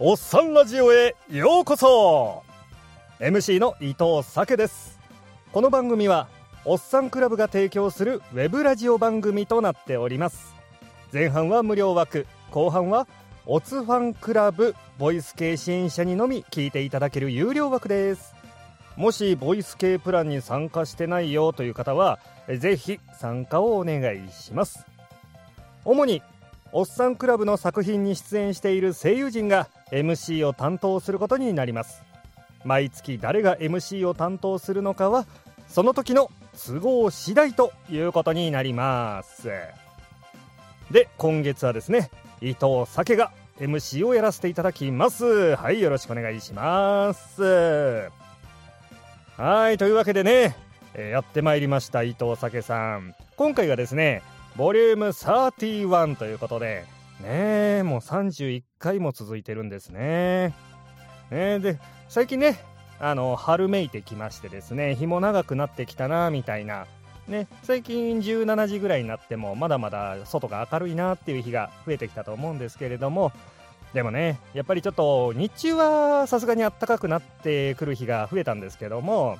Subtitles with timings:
[0.00, 2.44] おっさんラジオへようこそ。
[3.18, 5.00] MC の伊藤酒です。
[5.50, 6.28] この番組は
[6.64, 10.54] おっさんクラブが提供するウェブラジオ番組となっております。
[11.12, 13.08] 前半は無料枠後半は
[13.44, 18.36] オツファンクラブボイス系支援者にのみ聞いていただける有料枠です。
[18.94, 22.20] もしボイス系プランに参加してないよという方は
[22.60, 24.86] ぜひ参加をお願いします。
[25.84, 26.22] 主に
[26.70, 32.02] おっさんクラブの作品に出演している声優陣が MC を担当することになります。
[32.64, 35.26] 毎月誰が MC を担当するのかは
[35.66, 36.30] その時の
[36.66, 39.48] 都合次第ということになります。
[40.90, 42.10] で今月はですね
[42.42, 45.56] 伊藤酒が MC をやらせていただきます。
[45.56, 48.10] はいよろしくお願いします。
[49.38, 50.54] はいというわけでね、
[50.94, 53.14] え、やってまいりました伊藤酒さん。
[53.36, 54.22] 今回がですね
[54.58, 56.84] ボリューム31ということで
[57.20, 57.26] ね
[57.78, 60.52] えもう31回も続いてるんですね。
[61.30, 62.58] ねで最近ね
[62.98, 66.86] あの春めいてきましてですね日も長くなってきたなみたいな。
[67.28, 73.30] ね最近17時ぐらいになってもまだまだ外が明るいなっていう日が増えてきたと思うんですけれども。
[73.94, 79.38] でもねやっぱりちょっと日中はさすがに暖かくなってくる日が増えたんですけども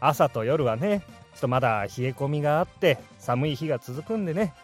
[0.00, 1.02] 朝と夜はね
[1.34, 4.54] ちょっとまだ冷え込みがあって寒い日が続くんでね。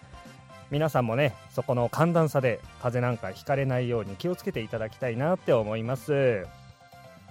[0.70, 6.44] 皆さんもねそこの寒暖差で風邪なんかひかれないように気をつけていただきたいなって思います。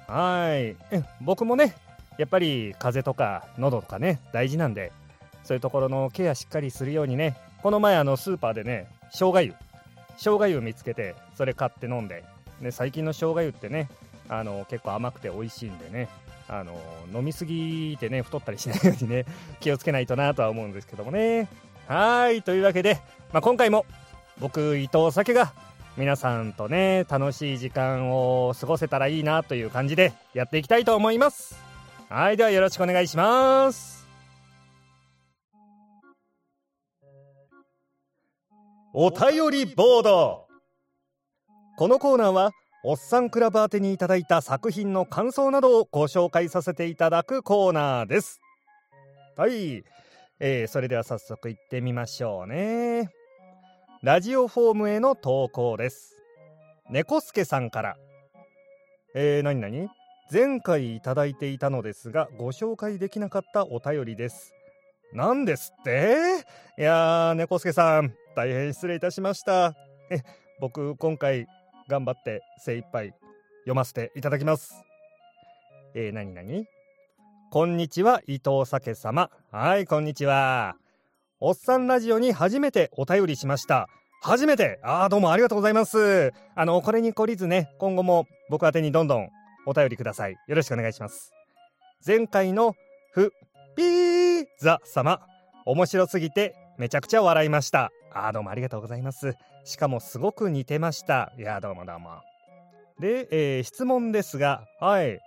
[0.08, 0.76] はい。
[1.22, 1.76] 僕もね
[2.18, 4.92] やっぱり風邪とか喉とかね大事なんで
[5.44, 9.54] そういうところのケアしっかりするようにねこの前あのスーパーでね生姜湯
[10.18, 12.24] 生姜湯見つけてそれ買って飲んで
[12.62, 13.90] で最近の生姜湯ってね
[14.30, 16.08] あの結構甘くて美味しいんでね
[16.48, 16.80] あの
[17.14, 19.26] 飲みすぎてね太ったりしないようにね
[19.60, 21.48] 気をつけないとなとは思うんですけどもね。
[21.88, 23.00] はいというわけで、
[23.32, 23.86] まあ、今回も
[24.40, 25.54] 僕伊藤酒が
[25.98, 31.56] 皆さんとね楽しい時間を過ごせたらいいなという感じでやっていきたいと思います。
[32.10, 34.06] はいではよろしくお願いします。
[38.94, 40.48] お便りボード。
[41.78, 42.52] このコーナーは
[42.88, 48.40] おっさんクラブ宛てにいただいた作品の感想などをご紹介させていただくコーナーです。
[49.36, 49.84] はい、
[50.40, 53.10] えー、それでは早速行ってみましょうね。
[54.04, 56.16] ラジオフォームへの投稿です。
[56.92, 57.98] 猫助さんから。
[59.16, 59.90] えー、なになに
[60.32, 64.54] 前回いただいていたのですがご紹介できなかったお便りです。
[65.12, 66.18] 何ですって？
[66.78, 69.74] いやー猫助さん大変失礼いたしました。
[70.12, 70.20] え
[70.60, 71.48] 僕今回
[71.88, 73.14] 頑張って精一杯
[73.62, 74.74] 読ませていただきます。
[75.94, 76.66] えー、なになに
[77.52, 79.30] こんにちは伊藤酒様。
[79.52, 80.76] はいこんにちは。
[81.40, 83.88] おっさんラジオに初めてお便りしました。
[84.22, 84.80] 初めて。
[84.84, 86.34] ああどうもありがとうございます。
[86.56, 89.30] あのこれに懲りずね今後も僕宛てにどんどん
[89.66, 90.36] お便りください。
[90.48, 91.32] よろしくお願いします。
[92.06, 92.76] 前回の
[93.12, 93.32] ふ
[93.76, 95.22] ピーザ様。
[95.66, 97.92] 面白すぎてめちゃくちゃ笑いました。
[98.18, 99.36] あどうもありがとうございます。
[99.66, 101.34] しかもすごく似てました。
[101.38, 102.22] いやどうもどうも。
[102.98, 105.20] で、えー、質問ですがはい。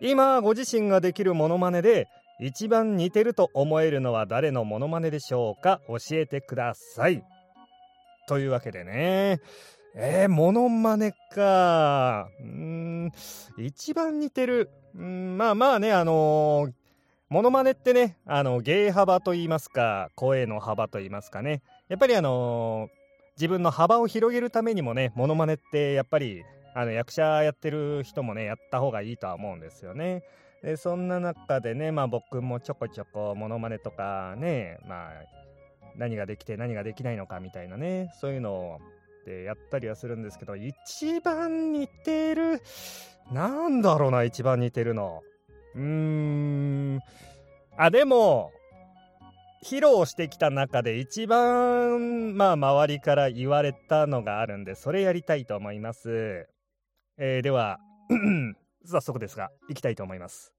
[0.00, 2.08] 今ご自身ができるモノマネで
[2.40, 5.82] 一番似てると思えるのは誰のモノマネでしょうか？
[5.86, 7.22] 教えてください。
[8.26, 9.40] というわけでね。
[9.94, 12.28] えー、モノマネか。
[12.40, 13.12] うん。
[13.58, 14.70] 一番似てる。
[14.94, 16.72] うんまあまあねあのー、
[17.28, 21.60] モノマネってねあの芸幅と言いますか声の幅と言いますかね。
[21.92, 22.88] やっぱりあの、
[23.36, 26.42] 自分の幅を広げるためにもねモノマネってやっぱり
[26.74, 30.22] あの役者やってる人もねやった方がいいとは思うんですよね。
[30.62, 35.10] でそんな中でね、まあ、僕もちょこちょこモノマネとかね、まあ、
[35.94, 38.78] 何ができて何ができないのかみたいなねそういうのを
[39.26, 42.62] でやったりはするんですけど一番似てる
[43.30, 45.20] なんだろうな一番似てるの
[45.74, 47.00] うーん
[47.76, 48.50] あでも
[49.64, 56.48] 披露してきた中で一番まあ周りから言われたのがあるんでそれやりたいと思います、
[57.16, 57.78] えー、では
[58.84, 60.52] 早速ですが行きたいと思います。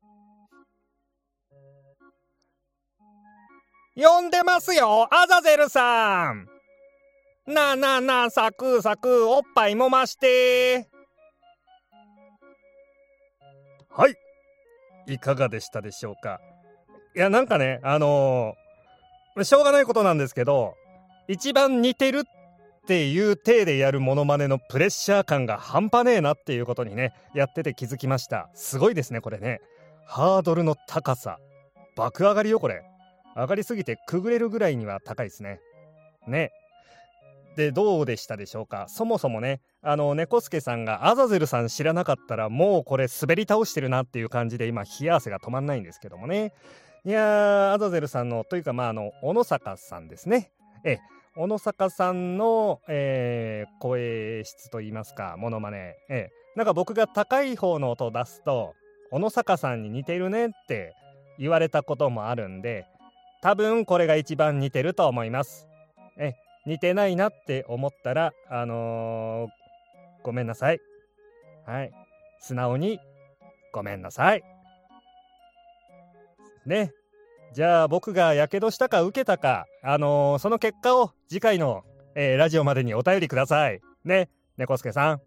[3.95, 6.47] 呼んでますよアザゼルさん。
[7.45, 10.87] なあなあなあサクサクおっぱいもまして。
[13.89, 14.15] はい。
[15.05, 16.39] いかがでしたでしょうか？
[17.15, 18.62] いやなんかねあのー、
[19.41, 20.75] しょうがないことなんですけど
[21.27, 22.23] 一番似てるっ
[22.85, 28.49] ていう体でやるモノマネのプレッシャー感が半端ねえなっていうことにねやってて気づきました。
[28.53, 29.61] すごいですねこれね。
[30.05, 31.39] ハードルの高さ。
[31.95, 32.83] 爆上がりよこれ。
[33.35, 35.61] 上がりすぎてくぐれるぐらいには高いですね。
[36.27, 36.51] ね。
[37.53, 38.87] ってどうでしたでしょうか？
[38.89, 46.51] そもそもねあの猫助さんがアザゼルさん知らなかったらもうこれ滑り倒してるなっていう感じで今冷や汗が止まんないんですけどもね。
[47.05, 50.51] いやーアザゼルさんのというかまああの小野坂さんですね。
[50.85, 50.99] え
[51.35, 55.97] 小野坂さんの、えー、声質といいますかモノマネ。
[56.09, 58.73] えなんか僕が高い方の音を出すと
[59.11, 60.93] 小野坂さんに似てるねって
[61.37, 62.85] 言われたこともあるんで
[63.41, 65.67] 多分これが一番似てると思います。
[66.17, 66.35] え
[66.65, 70.79] 似てないなって思ったらあのー、ごめんなさい。
[71.65, 71.91] はい。
[72.39, 73.01] 素直に
[73.73, 74.52] ごめんなさい。
[76.65, 76.91] ね。
[77.53, 81.83] じゃあ僕がやけどしたか受けたかあのー、その結果を次回の、
[82.15, 83.81] えー、ラジオまでにお便りください。
[84.05, 84.29] ね。
[84.57, 85.21] 猫助さん。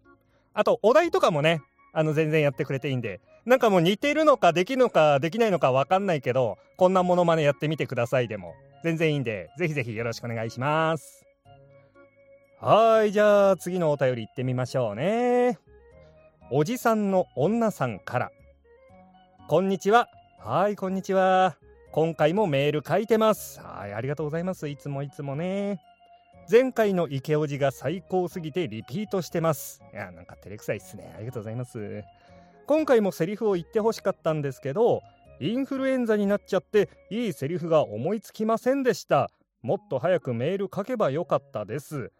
[0.57, 1.61] あとお題とかもね
[1.93, 11.25] あの全然やってくれていいんでなんかもう似てるのかできるのかできないのか分かんないけどこんなものまねやってみてくださいでも全然いいんでぜひぜひよろしくお願いします。
[12.59, 15.59] はいじゃあ次のお便り行ってみましょうね。
[16.49, 18.31] おじさんの女さんから。
[19.47, 20.09] こんにちは。
[20.39, 21.57] はいこんにちは。
[21.91, 23.59] 今回もメール書いてます。
[23.59, 24.67] はいありがとうございます。
[24.69, 25.81] いつもいつもね。
[26.49, 29.81] 前回の池おじが最高すぎてリピートしてます。
[29.93, 31.13] いやなんか照れくさいっすね。
[31.17, 32.03] ありがとうございます。
[32.65, 35.01] 今回もセリフを言ってほしかったんですけど
[35.39, 39.31] インフルエンザになっちゃっていいセリフが思いつきませんでした。
[39.61, 42.11] もっと早くメール書けばよかったです。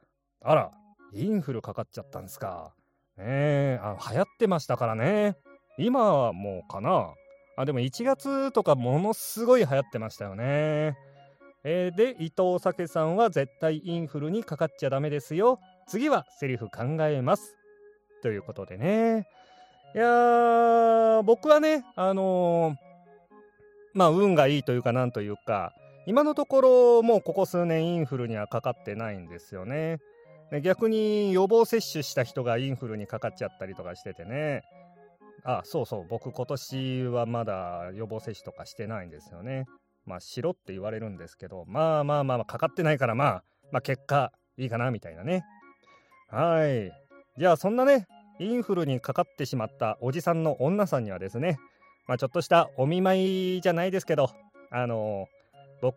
[0.42, 0.72] あら
[1.14, 2.74] インフルかかっちゃったんですか。
[3.18, 5.38] ねえあ流行ってましたからね。
[5.78, 7.14] 今はもうかな。
[7.58, 10.96] あでも1月とかものすごい流行ってましたよね。
[11.64, 15.60] えー、で伊藤酒さんは絶対インフルにかかっちゃダメですよ。
[15.88, 17.58] 次はセリフ考えます。
[18.22, 19.28] ということでね。
[19.96, 22.76] いや僕はねあのー、
[23.96, 25.74] まあ運がいいというかなんというか
[26.06, 29.98] 今のところもうここ数年インフルにはかかってないんですよね。
[30.62, 34.62] 逆に予防接種した人がインフルにかかっちゃったりとかしててね。
[35.50, 36.08] あそうそう。
[36.10, 39.66] 僕今年はまだ予防接種とかしてないんですよね。
[40.06, 45.46] まあしろって言われるんですけどまあまあまあ、かかってないからまあまあ結果いいかなみたいなね。
[46.30, 46.92] はい。
[47.38, 48.08] じゃあそんなね
[48.40, 51.58] インフルにかかってしまったおじさんの女さんにはですね
[52.08, 54.30] まあちょっとしたお見舞いじゃないですけど
[54.70, 55.92] あのー、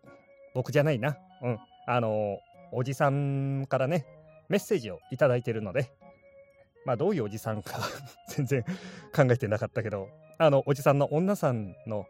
[0.54, 1.16] 僕じゃないな。
[1.42, 1.58] うん。
[1.88, 4.06] あのー、おじさんからね
[4.48, 5.90] メッセージを頂いてるので、
[6.84, 7.78] まあどういうおじさんか
[8.28, 8.64] 全然
[9.14, 12.06] 考えてなかったけど、あの、おじさんの女さんの、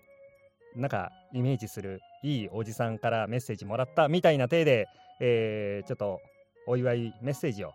[0.77, 4.87] なんかイメージするいいおじさんからメッセージもらったみたいな体で、
[5.21, 6.21] えー、ちょっと
[6.67, 7.73] お祝いメッセージを、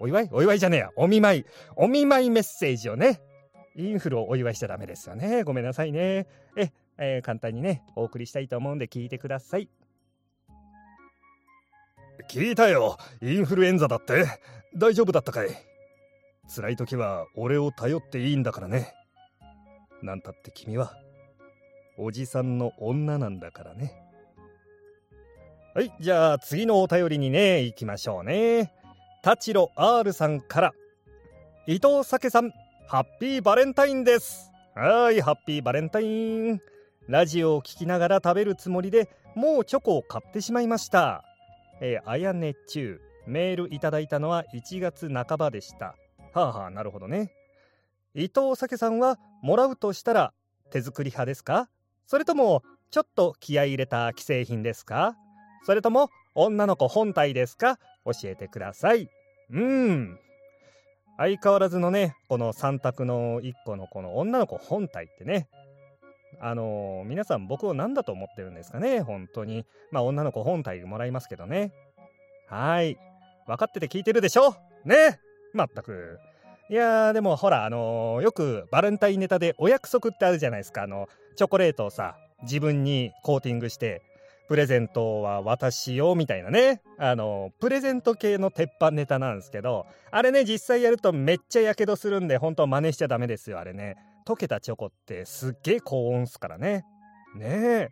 [0.00, 0.28] お祝い？
[0.32, 1.44] お祝いじゃねえや、お見舞い、
[1.76, 3.20] お見舞いメッセージをね、
[3.76, 5.42] インフルをお祝いしちゃダメですよね。
[5.42, 6.26] ごめんなさいね。
[6.56, 9.68] え、えー、簡単にね、お送りしたいと思うんで聞いてください。
[12.28, 12.96] 聞いたよ。
[13.22, 14.24] インフルエンザだって。
[14.74, 15.67] 大丈夫だったかい？
[16.48, 18.94] 辛い時は俺を頼っていいんだからね。
[20.02, 20.94] なんたって君は
[21.98, 23.92] おじさんの女なんだからね。
[25.74, 28.72] はいじゃあ次のお便りにね行きましょうね。
[29.22, 30.72] タロ R さんから。
[31.66, 32.50] 伊藤酒さん
[32.86, 34.50] ハッピーバレンタインです。
[34.74, 36.60] はいハッピーバレンタイン。
[37.08, 41.24] ラジオを聴きながら食べるつもりでもうチョコを買ってしまいました。
[41.80, 43.30] えー、あやねちゅう。
[43.30, 45.94] メールいただいたのは1月半ばでした。
[46.32, 47.32] はあはあなるほどね。
[48.14, 50.32] 伊藤酒さんはもらうとしたら
[50.70, 51.68] 手作り派ですか？
[52.06, 55.16] それともちょっと気合い入れた既製品ですか？
[55.64, 57.78] それとも女の子本体ですか？
[58.04, 59.08] 教えてください。
[59.50, 60.18] うん。
[61.16, 65.48] 相変わらずのねこの3択の1個のこの女の子本体ってね。
[66.40, 69.00] あのー、皆さん僕を何だと思ってるんですかね？
[69.00, 69.66] 本当に。
[69.90, 71.72] まあ女の子本体もらいますけどね。
[72.48, 72.96] はい。
[73.46, 74.54] 分かってて聞いてるでしょ？
[74.84, 75.20] ね。
[75.58, 76.18] まったく。
[76.70, 80.82] いやーでもほらあのー、よくバレンタインネタでお約束ってあるじゃないですか。
[80.82, 84.02] あの、チョコレートをさ、自分にコーティングして、
[84.48, 86.80] プレゼントは私よみたいなね。
[86.98, 93.96] あの、プレゼント系の鉄板ネタなんですけど、あれね、実際やるとめっちゃやけどするんで、本当真似しちゃダメですよ、あれね。
[94.26, 96.84] 溶けたチョコってすっげえ高温っすからね。
[97.34, 97.90] ねえ。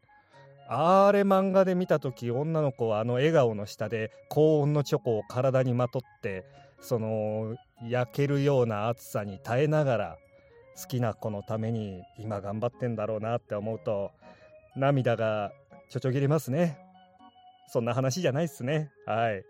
[0.69, 6.45] あれ漫画で見た時女の子はあの笑顔の下で高温のチョコを体にまとって
[6.81, 7.57] その
[7.89, 10.19] 焼けるような暑さに耐えながら
[10.81, 14.13] 好きな子のために今頑張ってんだろうなって思うと
[14.77, 15.53] 涙が
[15.89, 16.79] ちょちょぎれますね。
[17.69, 18.91] そんな話じゃないっすね。
[19.07, 19.43] はい。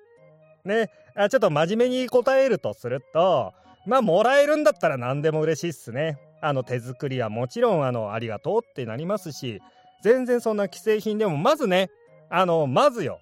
[0.64, 0.90] ね。
[1.14, 3.52] あちょっと真面目に答えるとすると
[3.86, 6.18] まあもらえるんだったら何でも嬉しいっすね。
[6.40, 9.60] あの手作りはもちろんあのありがとうってなりますし
[10.02, 11.90] 全然そんな既製品でもまずね
[12.30, 13.20] あのまずよ。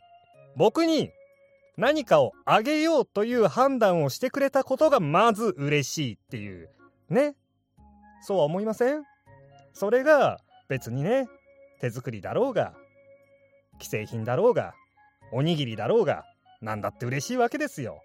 [0.57, 1.11] 僕に
[1.77, 6.69] 何かをあげようという判断をしてくれたことがまず嬉しいっていう
[7.11, 7.35] ね
[8.23, 9.03] そうは思いません？
[9.73, 10.39] それが
[10.69, 11.27] 別にね
[11.81, 12.75] 手作りだろうが
[13.83, 14.75] 既製品だろうが
[15.33, 16.25] おにぎりだろうが
[16.61, 18.01] 何だって嬉しいわけですよ。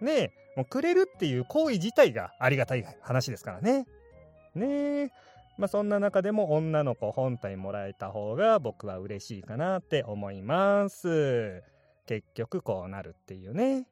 [0.00, 3.86] ねえもうくれるっていう行為自体がありがたい話ですからね。
[4.54, 5.10] ねえ
[5.58, 11.62] まあそんな中でも女の子本体もらえた方が僕は嬉しいかなって思います。
[12.06, 13.86] 結局こうなるっていうね。